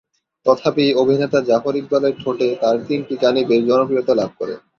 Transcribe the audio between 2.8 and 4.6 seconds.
তিনটি গানই বেশ জনপ্রিয়তা লাভ করে।